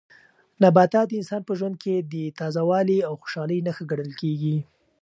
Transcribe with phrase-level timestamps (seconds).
[0.63, 4.57] نباتات د انسان په ژوند کې د تازه والي او خوشالۍ نښه ګڼل کیږي.